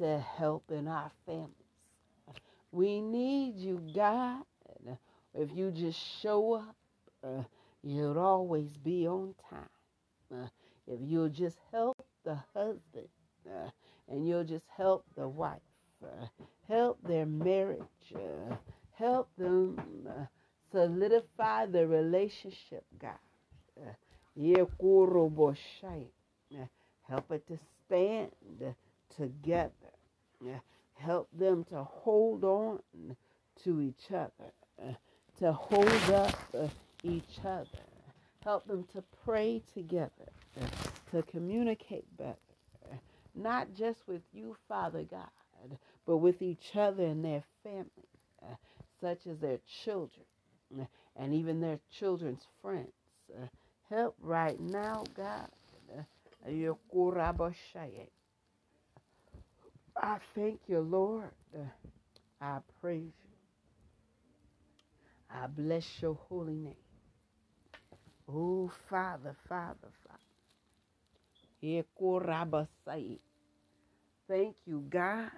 [0.00, 1.54] to help in our families.
[2.72, 4.44] We need you, God.
[5.34, 6.76] If you just show up,
[7.22, 7.42] uh,
[7.82, 9.68] you'll always be on time.
[10.32, 10.48] Uh,
[10.86, 13.08] if you'll just help the husband
[13.46, 13.70] uh,
[14.08, 15.60] and you'll just help the wife,
[16.02, 16.26] uh,
[16.68, 17.80] help their marriage,
[18.14, 18.54] uh,
[18.92, 19.78] help them
[20.08, 20.24] uh,
[20.72, 23.18] solidify the relationship, God.
[27.08, 28.30] Help it to stand
[29.16, 29.89] together.
[30.94, 32.80] Help them to hold on
[33.64, 34.52] to each other,
[35.38, 36.68] to hold up uh,
[37.02, 37.66] each other.
[38.44, 40.10] Help them to pray together,
[41.10, 42.36] to communicate better,
[43.34, 45.28] not just with you, Father God,
[46.06, 47.86] but with each other and their family,
[49.00, 50.26] such as their children
[51.16, 52.92] and even their children's friends.
[53.88, 55.48] Help right now, God.
[60.00, 61.30] I thank you, Lord.
[62.40, 63.30] I praise you.
[65.30, 66.74] I bless your holy name.
[68.28, 70.18] Oh, Father, Father, Father.
[74.28, 75.30] Thank you, God.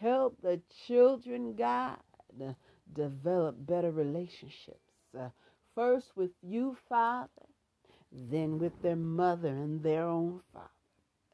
[0.00, 1.98] Help the children, God,
[2.94, 4.78] develop better relationships.
[5.74, 7.28] First with you, Father,
[8.12, 10.68] then with their mother and their own father.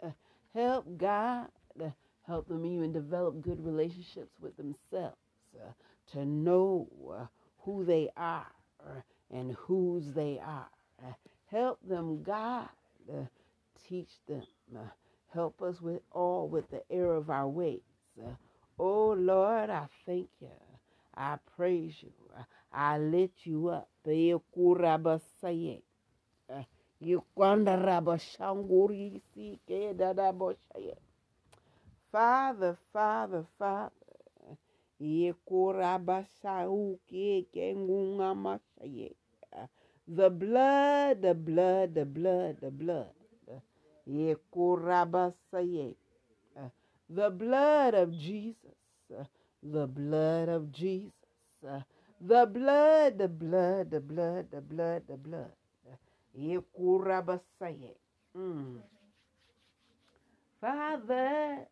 [0.03, 0.11] Uh,
[0.55, 1.49] help God,
[1.83, 1.91] uh,
[2.27, 5.17] help them even develop good relationships with themselves,
[5.57, 5.73] uh,
[6.13, 7.27] to know uh,
[7.59, 8.47] who they are
[8.87, 9.01] uh,
[9.31, 10.69] and whose they are.
[11.03, 11.13] Uh,
[11.51, 12.69] help them, God,
[13.89, 14.43] teach them.
[15.33, 17.81] help us with all with the error of our ways.
[18.79, 20.49] oh Lord, I thank you.
[21.17, 22.13] I praise you.
[22.73, 23.89] I lift you up.
[32.13, 33.91] Father, Father, Father.
[40.09, 43.13] The blood, the blood, the blood, the blood.
[47.11, 48.77] The blood of Jesus.
[49.63, 51.13] The blood of Jesus.
[52.21, 55.53] The blood, the blood, the blood, the blood, the blood.
[58.37, 58.83] Mm.
[60.61, 61.67] Father,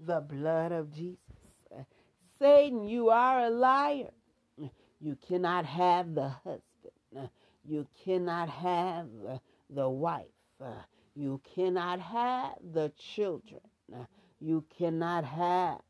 [0.00, 1.18] the blood of Jesus.
[2.38, 4.10] Satan, you are a liar.
[5.00, 7.30] You cannot have the husband.
[7.64, 9.06] You cannot have
[9.70, 10.26] the wife.
[11.14, 13.60] You cannot have the children.
[14.40, 15.80] You cannot have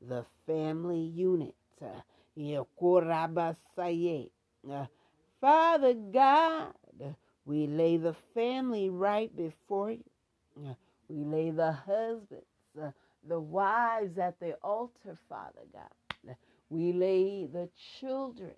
[0.00, 1.54] the family unit.
[5.40, 6.72] Father God,
[7.44, 10.04] we lay the family right before you.
[11.08, 12.46] We lay the husbands
[13.28, 16.36] the wives at the altar, Father God.
[16.70, 17.68] We lay the
[18.00, 18.52] children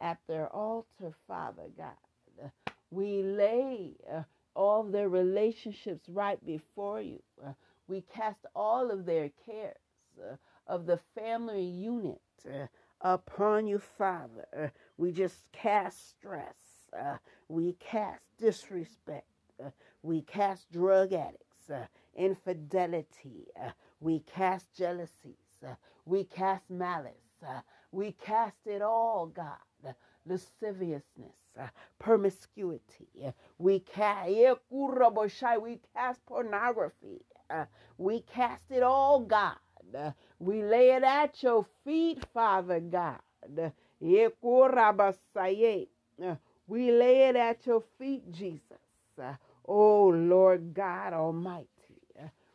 [0.00, 2.50] at their altar, Father God.
[2.90, 4.22] We lay uh,
[4.54, 7.20] all their relationships right before you.
[7.44, 7.52] Uh,
[7.88, 9.76] we cast all of their cares
[10.20, 10.36] uh,
[10.66, 12.66] of the family unit uh,
[13.14, 14.72] upon you, Father.
[14.96, 16.54] we just cast stress.
[16.98, 17.16] Uh,
[17.48, 19.26] we cast disrespect.
[19.64, 19.70] Uh,
[20.02, 21.86] we cast drug addicts, uh,
[22.16, 23.46] infidelity.
[23.60, 25.62] Uh, we cast jealousies.
[25.64, 27.42] Uh, we cast malice.
[27.46, 27.60] Uh,
[27.92, 29.94] we cast it all, God.
[30.28, 31.36] Lasciviousness,
[32.00, 33.06] promiscuity.
[33.58, 34.54] we cast, eh,
[35.60, 37.24] we cast pornography.
[37.96, 39.54] we cast it all, God.
[40.38, 43.20] We lay it at your feet, Father God.
[46.68, 48.62] We lay it at your feet, Jesus.
[49.66, 51.68] Oh, Lord God Almighty.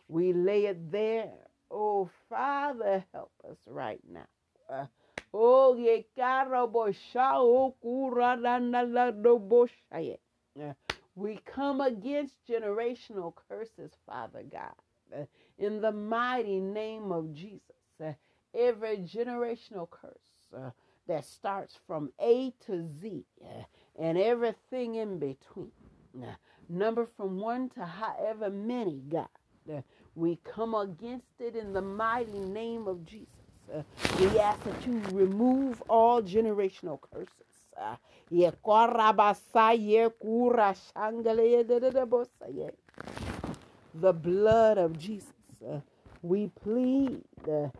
[0.07, 1.31] We lay it there.
[1.69, 4.89] Oh, Father, help us right now.
[5.33, 6.05] Oh, ye
[11.15, 15.27] we come against generational curses, Father God
[15.61, 17.61] in the mighty name of Jesus.
[18.03, 18.13] Uh,
[18.57, 20.13] every generational curse
[20.57, 20.71] uh,
[21.07, 23.63] that starts from A to Z uh,
[23.99, 25.71] and everything in between.
[26.69, 29.29] Number from one to however many, God.
[30.15, 33.29] We come against it in the mighty name of Jesus.
[34.19, 37.29] We ask that you remove all generational curses.
[43.95, 45.33] the blood of Jesus
[46.21, 47.71] we plead the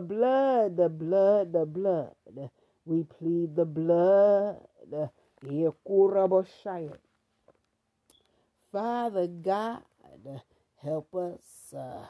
[0.00, 2.14] blood, the blood, the blood.
[2.84, 4.68] We plead the blood.
[8.72, 9.82] Father God,
[10.82, 12.06] help us uh,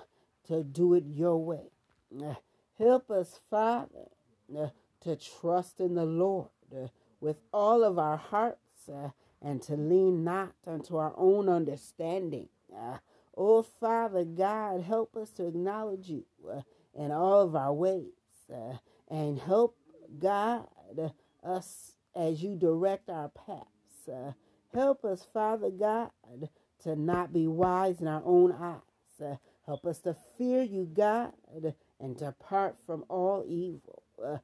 [0.49, 1.71] to do it your way.
[2.79, 4.09] Help us, Father,
[4.57, 4.69] uh,
[5.01, 6.89] to trust in the Lord uh,
[7.21, 8.89] with all of our hearts
[9.43, 12.49] and to lean not unto our own understanding.
[12.74, 12.99] Uh,
[13.37, 16.62] oh, Father God, help us to acknowledge you uh,
[16.95, 18.12] in all of our ways
[18.53, 18.78] uh,
[19.09, 19.76] and help
[20.18, 20.66] God
[21.43, 24.09] us as you direct our paths.
[24.09, 24.32] Uh,
[24.74, 26.11] help us, Father God,
[26.82, 28.80] to not be wise in our own eyes.
[29.22, 31.32] Uh, help us to fear you, God,
[32.01, 34.03] and to part from all evil.
[34.22, 34.39] Uh,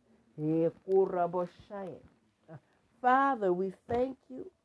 [3.00, 4.61] Father, we thank you uh,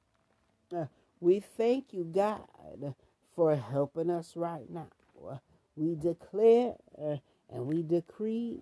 [1.20, 2.96] we thank you, God,
[3.36, 4.90] for helping us right now.
[5.76, 8.62] We declare and we decree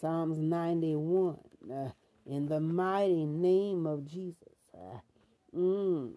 [0.00, 1.38] Psalms 91
[1.72, 1.90] uh,
[2.26, 4.54] in the mighty name of Jesus.
[5.56, 6.12] Mm,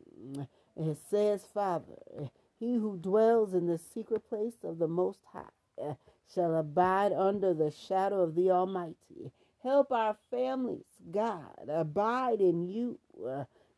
[0.76, 2.30] it says, Father,
[2.60, 5.96] he who dwells in the secret place of the Most High
[6.34, 9.32] shall abide under the shadow of the Almighty.
[9.64, 13.00] Help our families, God, abide in you.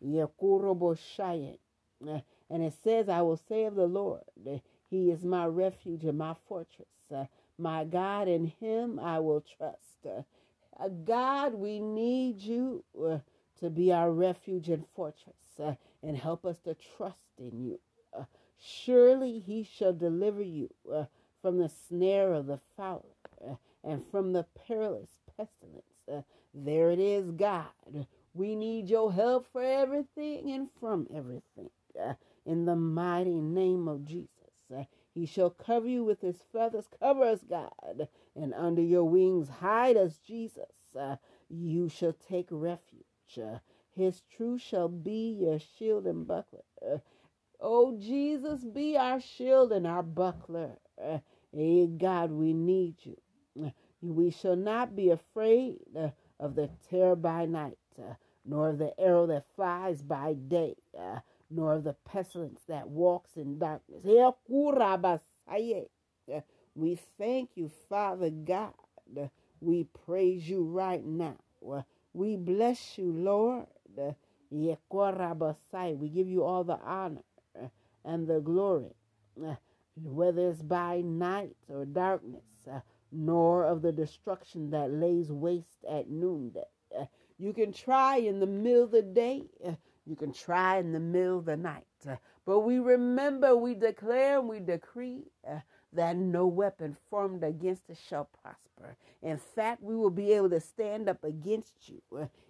[0.03, 0.15] And
[2.63, 4.23] it says, I will say of the Lord,
[4.89, 6.87] He is my refuge and my fortress.
[7.57, 9.79] My God, in Him I will trust.
[11.05, 12.83] God, we need you
[13.59, 15.35] to be our refuge and fortress
[16.01, 17.79] and help us to trust in you.
[18.59, 20.69] Surely He shall deliver you
[21.41, 23.03] from the snare of the fowler
[23.83, 26.25] and from the perilous pestilence.
[26.53, 27.67] there it is, God.
[28.33, 31.69] We need your help for everything and from everything.
[31.99, 32.13] Uh,
[32.45, 34.29] in the mighty name of Jesus.
[34.75, 36.85] Uh, he shall cover you with his feathers.
[36.99, 38.07] Cover us, God.
[38.35, 40.95] And under your wings, hide us, Jesus.
[40.99, 41.17] Uh,
[41.49, 43.03] you shall take refuge.
[43.37, 43.59] Uh,
[43.95, 46.63] his truth shall be your shield and buckler.
[46.81, 46.97] Uh,
[47.59, 50.79] oh, Jesus, be our shield and our buckler.
[51.01, 51.19] Uh,
[51.51, 53.71] hey, God, we need you.
[54.01, 55.77] we shall not be afraid
[56.39, 57.77] of the terror by night,
[58.45, 61.19] nor of the arrow that flies by day, uh,
[61.49, 64.03] nor of the pestilence that walks in darkness.
[66.33, 66.41] Uh,
[66.75, 68.73] we thank you, Father God.
[69.17, 69.27] Uh,
[69.59, 71.37] we praise you right now.
[71.67, 71.83] Uh,
[72.13, 73.67] we bless you, Lord.
[74.51, 77.23] We give you all the honor
[78.05, 78.95] and the glory,
[79.95, 82.43] whether it's by night or darkness,
[83.11, 86.61] nor of the destruction that lays waste at noonday.
[87.37, 89.43] You can try in the middle of the day.
[89.65, 89.73] Uh,
[90.05, 91.85] you can try in the middle of the night.
[92.07, 92.15] Uh,
[92.45, 95.59] but we remember, we declare, and we decree uh,
[95.93, 98.95] that no weapon formed against us shall prosper.
[99.21, 102.01] In fact, we will be able to stand up against you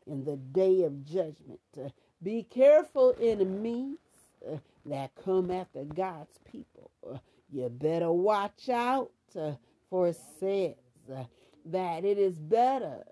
[0.08, 1.60] in the day of judgment.
[2.24, 3.98] Be careful, enemies.
[4.86, 6.92] that come after God's people.
[7.52, 9.12] You better watch out,
[9.90, 10.76] for it says
[11.66, 13.04] that it is better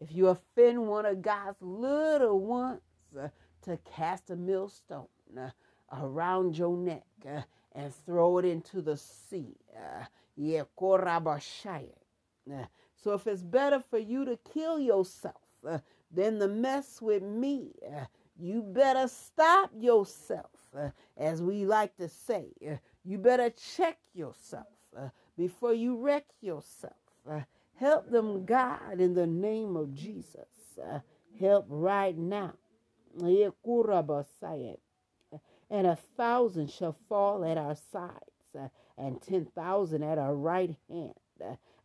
[0.00, 2.80] if you offend one of God's little ones
[3.18, 3.28] uh,
[3.62, 5.06] to cast a millstone
[5.38, 5.50] uh,
[5.92, 7.04] around your neck
[7.72, 9.56] and throw it into the sea.
[12.46, 15.34] Yeah, so if it's better for you to kill yourself
[15.66, 15.78] uh,
[16.10, 18.06] than to mess with me, uh,
[18.38, 20.50] you better stop yourself.
[20.76, 26.26] Uh, as we like to say, uh, you better check yourself uh, before you wreck
[26.40, 26.94] yourself.
[27.80, 30.78] Uh, help them, God, in the name of Jesus.
[31.38, 32.54] help right now.
[35.70, 41.14] And a thousand shall fall at our sides, and ten thousand at our right hand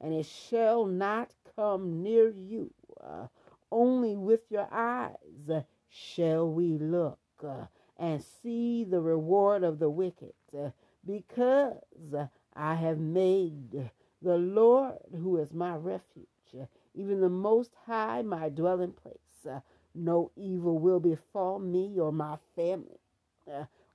[0.01, 2.71] and it shall not come near you.
[3.01, 3.27] Uh,
[3.71, 7.65] only with your eyes uh, shall we look uh,
[7.97, 10.69] and see the reward of the wicked, uh,
[11.05, 13.89] because uh, I have made
[14.25, 16.25] the Lord, who is my refuge,
[16.59, 16.65] uh,
[16.95, 19.45] even the Most High, my dwelling place.
[19.93, 22.99] no evil will befall me or my family,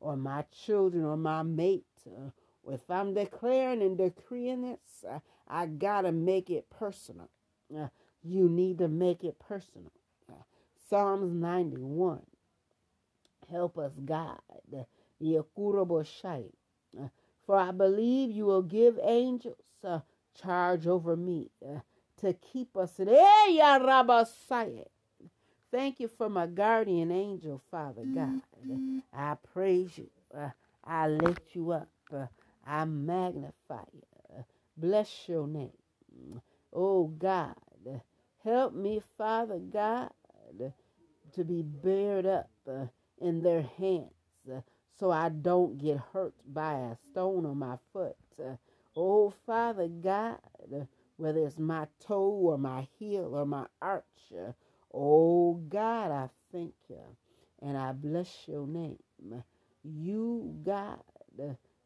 [0.01, 1.85] or my children, or my mate.
[2.69, 5.05] if I'm declaring and decreeing this,
[5.49, 7.29] I gotta make it personal.
[7.77, 7.89] Uh,
[8.23, 9.91] you need to make it personal.
[10.29, 10.43] Uh,
[10.89, 12.21] Psalms 91.
[13.51, 14.39] Help us, God.
[16.99, 17.09] Uh,
[17.47, 20.01] for I believe you will give angels uh,
[20.35, 21.81] charge over me uh,
[22.21, 23.09] to keep us in.
[25.71, 28.41] Thank you for my guardian angel, Father God.
[28.67, 28.99] Mm-hmm.
[29.13, 30.11] I praise you.
[30.37, 30.51] Uh,
[30.85, 31.89] I lift you up.
[32.13, 32.27] Uh,
[32.67, 34.03] I magnify you.
[34.77, 35.71] Bless your name.
[36.73, 37.55] Oh God,
[38.45, 40.11] help me, Father God,
[41.35, 42.51] to be bared up
[43.21, 44.13] in their hands
[44.99, 48.17] so I don't get hurt by a stone on my foot.
[49.01, 50.39] Uh, oh Father God,
[51.17, 54.05] whether it's my toe or my heel or my arch,
[54.93, 57.01] oh God, I thank you
[57.63, 58.99] and I bless your name.
[59.83, 60.99] You, God,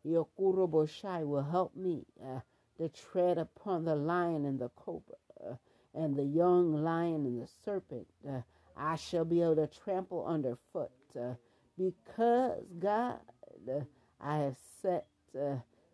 [0.02, 2.04] your Kuroboshai will help me.
[2.22, 2.40] Uh,
[2.76, 5.14] to tread upon the lion and the cobra
[5.48, 5.54] uh,
[5.94, 8.06] and the young lion and the serpent.
[8.28, 8.40] Uh,
[8.76, 11.34] I shall be able to trample underfoot uh,
[11.78, 13.20] because God,
[13.68, 13.80] uh,
[14.20, 15.06] I have set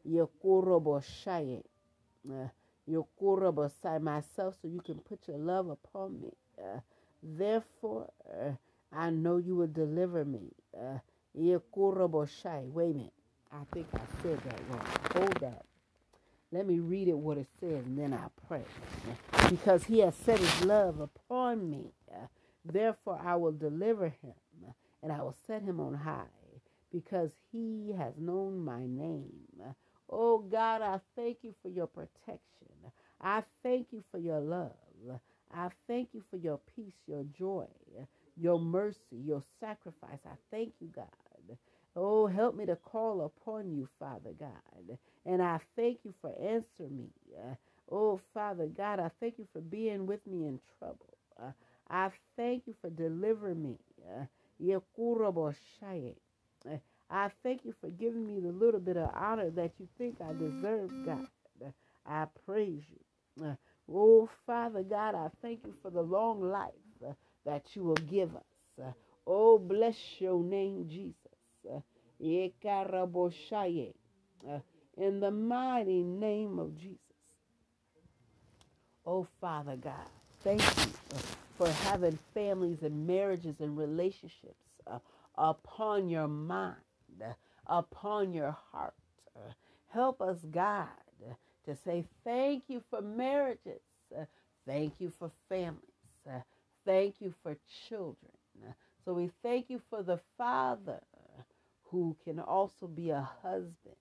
[0.06, 1.62] uh, Yokuroboshai,
[2.30, 2.48] uh,
[2.88, 6.32] Yokurobosai myself so you can put your love upon me.
[6.58, 6.80] Uh,
[7.22, 8.52] therefore, uh,
[8.92, 10.52] I know you will deliver me.
[10.76, 10.98] Uh,
[11.38, 12.70] Yokuroboshai.
[12.70, 13.12] Wait a minute.
[13.52, 14.86] I think I said that wrong.
[15.14, 15.64] Hold that.
[16.52, 18.64] Let me read it what it says, and then I'll pray.
[19.48, 21.92] Because he has set his love upon me.
[22.64, 24.34] Therefore, I will deliver him,
[25.02, 26.26] and I will set him on high,
[26.92, 29.30] because he has known my name.
[30.10, 32.68] Oh God, I thank you for your protection.
[33.20, 34.72] I thank you for your love.
[35.54, 37.66] I thank you for your peace, your joy,
[38.36, 40.20] your mercy, your sacrifice.
[40.26, 41.06] I thank you, God.
[41.96, 44.98] Oh, help me to call upon you, Father God.
[45.26, 47.10] And I thank you for answering me.
[47.90, 51.18] Oh, Father God, I thank you for being with me in trouble.
[51.90, 53.78] I thank you for delivering me.
[57.10, 59.88] Uh, uh, I thank you for giving me the little bit of honor that you
[59.98, 61.26] think I deserve, God.
[61.64, 61.70] Uh,
[62.06, 63.44] I praise you.
[63.46, 63.54] Uh,
[63.92, 66.72] oh, Father God, I thank you for the long life
[67.46, 68.44] that you will give us.
[69.26, 71.16] oh, bless your name, Jesus.
[74.48, 74.60] Uh,
[74.96, 76.98] in the mighty name of Jesus.
[79.06, 80.06] Oh, Father God,
[80.42, 80.92] thank you
[81.56, 84.98] for having families and marriages and relationships uh,
[85.36, 86.89] upon your mind, uh,
[87.66, 88.94] upon your heart.
[89.88, 90.88] Help us, God,
[91.66, 93.80] to say thank you for marriages,
[94.66, 95.80] thank you for families,
[96.84, 97.56] thank you for
[97.88, 98.32] children.
[99.04, 101.00] So we thank you for the Father
[101.84, 103.96] who can also be a husband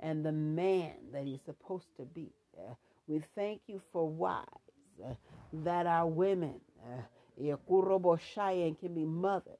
[0.00, 2.32] and the man that he's supposed to be.
[3.06, 4.48] We thank you for wives
[5.52, 9.58] that are women, and can be mothers.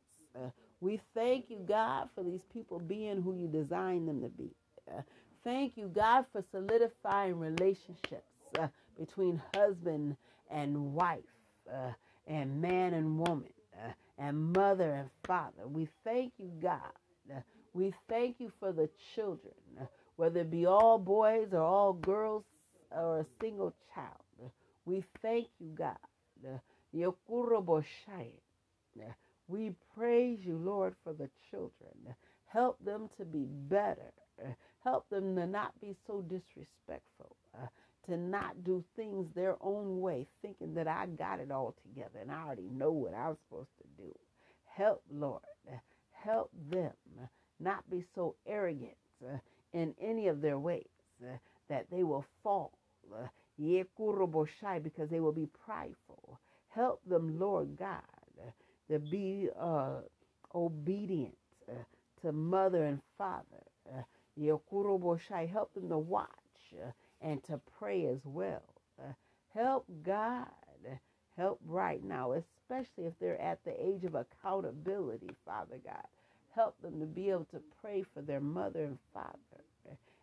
[0.83, 4.51] Uh, we thank you, God, for these people being who you designed them to be.
[4.91, 5.03] Uh,
[5.45, 8.69] thank you, God, for solidifying relationships uh,
[8.99, 10.17] between husband
[10.51, 11.21] and wife,
[11.73, 11.93] uh,
[12.27, 13.49] and man and woman,
[14.19, 15.67] and mother and father.
[15.67, 16.81] We thank you, God.
[17.75, 19.55] we thank you for the children
[20.17, 22.45] whether it be all boys or all girls
[22.91, 24.53] or a single child.
[24.85, 25.97] We thank you, God.
[29.53, 32.17] We praise you, Lord, for the children.
[32.47, 34.13] Help them to be better.
[34.85, 37.67] Help them to not be so disrespectful, uh,
[38.07, 42.33] to not do things their own way, thinking that I got it all together and
[42.33, 44.19] I already know what I'm supposed to do.
[44.77, 45.43] Help, Lord.
[46.13, 46.93] Help them
[47.61, 49.39] not be so arrogant uh,
[49.75, 50.89] in any of their ways
[51.23, 51.37] uh,
[51.69, 52.73] that they will fall.
[53.13, 53.27] Uh,
[54.83, 56.41] because they will be prideful.
[56.69, 58.03] Help them, Lord God,
[58.91, 60.01] to be uh,
[60.55, 61.37] obedient
[61.69, 61.75] uh,
[62.23, 63.45] to mother and father.
[65.53, 66.29] Help them to watch
[67.21, 68.63] and to pray as well.
[69.55, 70.47] Help God.
[71.37, 76.07] Help right now, especially if they're at the age of accountability, Father God.
[76.55, 79.39] Help them to be able to pray for their mother and father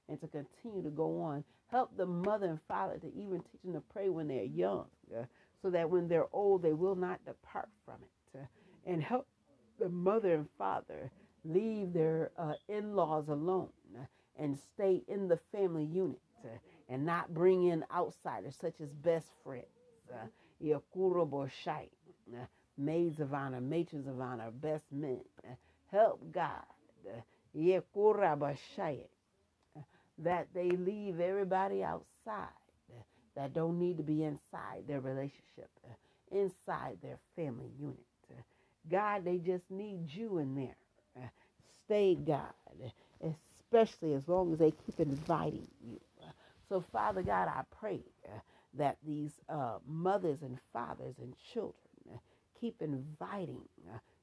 [0.10, 1.44] and to continue to go on.
[1.68, 4.86] Help the mother and father to even teach them to pray when they're young
[5.18, 5.24] uh,
[5.62, 8.10] so that when they're old, they will not depart from it.
[8.86, 9.28] And help
[9.80, 11.12] the mother and father
[11.44, 13.70] leave their uh, in laws alone
[14.38, 16.20] and stay in the family unit
[16.88, 19.66] and not bring in outsiders such as best friends.
[20.12, 20.26] Uh,
[22.78, 25.22] maids of honor, matrons of honor, best men.
[25.92, 26.64] Help God
[30.24, 32.48] that they leave everybody outside
[33.36, 35.70] that don't need to be inside their relationship,
[36.32, 38.09] inside their family unit.
[38.90, 40.76] God, they just need you in there.
[41.86, 42.54] Stay, God,
[43.24, 46.00] especially as long as they keep inviting you.
[46.70, 48.02] So, Father God, I pray
[48.78, 51.74] that these uh, mothers and fathers and children
[52.60, 53.62] keep inviting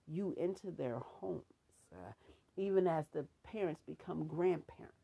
[0.06, 1.42] you into their homes,
[2.56, 4.94] even as the parents become grandparents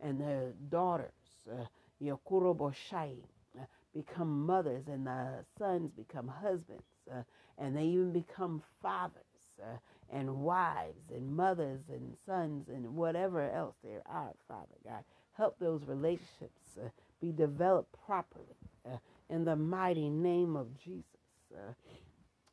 [0.00, 1.12] and their daughters,
[1.50, 1.64] uh,
[2.02, 3.16] Yokuroboshai,
[3.60, 3.64] uh,
[3.94, 7.22] become mothers, and the sons become husbands, uh,
[7.58, 9.22] and they even become fathers
[9.62, 9.76] uh,
[10.10, 15.04] and wives and mothers and sons and whatever else there are, Father God.
[15.32, 16.88] Help those relationships uh,
[17.20, 18.96] be developed properly uh,
[19.30, 21.04] in the mighty name of Jesus.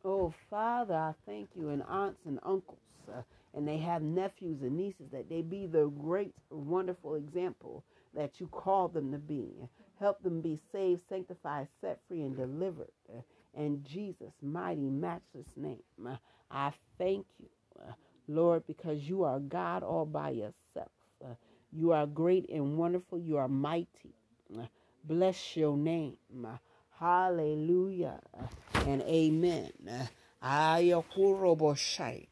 [0.06, 2.80] oh, Father, I thank you, and aunts and uncles
[3.54, 7.84] and they have nephews and nieces, that they be the great, wonderful example
[8.16, 9.50] that you call them to be.
[10.00, 12.92] Help them be saved, sanctified, set free, and delivered.
[13.56, 16.16] In Jesus' mighty, matchless name, uh,
[16.52, 17.94] I thank you, uh,
[18.28, 20.92] Lord, because you are God all by yourself.
[21.24, 21.36] Uh,
[21.72, 23.20] you are great and wonderful.
[23.20, 24.14] You are mighty.
[25.04, 26.18] Bless your name.
[27.00, 28.20] Hallelujah
[28.74, 29.72] and amen.
[30.44, 32.28] Ayakuroboshai.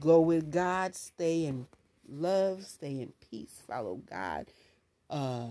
[0.00, 1.66] Go with God, stay in
[2.08, 4.46] love, stay in peace, follow God
[5.10, 5.46] uh,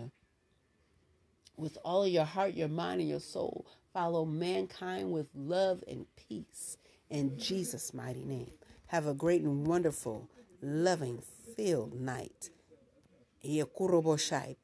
[1.57, 3.65] with all your heart, your mind, and your soul.
[3.95, 6.75] Follow mankind with love and peace
[7.09, 8.51] in Jesus' mighty name.
[8.87, 10.29] Have a great and wonderful,
[10.61, 11.23] loving,
[11.55, 12.49] filled night.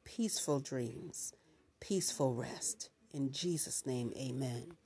[0.04, 1.32] Peaceful dreams,
[1.80, 2.90] peaceful rest.
[3.14, 4.76] In Jesus' name, amen.